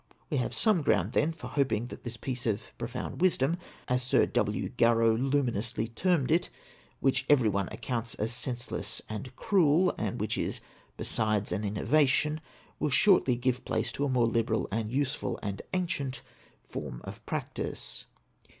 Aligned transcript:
We 0.31 0.37
have 0.37 0.55
some 0.55 0.81
ground, 0.81 1.11
then, 1.13 1.31
for 1.31 1.45
hoping 1.45 1.85
that 1.89 2.03
this 2.03 2.17
piece 2.17 2.47
of 2.47 2.75
"profound 2.79 3.21
wisdom," 3.21 3.57
as 3.87 4.01
Sir 4.01 4.25
W. 4.25 4.69
Garrow 4.69 5.15
luminously 5.15 5.89
termed 5.89 6.31
it, 6.31 6.49
which 7.01 7.23
every 7.29 7.49
one 7.49 7.69
scouts 7.71 8.15
as 8.15 8.33
senseless 8.33 9.03
and 9.07 9.35
cruel, 9.35 9.93
and 9.99 10.19
which 10.19 10.39
is 10.39 10.59
besides 10.97 11.51
an 11.51 11.63
innovation, 11.63 12.41
will 12.79 12.89
shortly 12.89 13.35
give 13.35 13.63
place 13.63 13.91
to 13.91 14.03
a 14.05 14.09
more 14.09 14.25
liberal, 14.25 14.67
and 14.71 14.91
useful, 14.91 15.37
and 15.43 15.61
ancient 15.71 16.23
form 16.63 17.01
of 17.03 17.23
practice. 17.27 18.05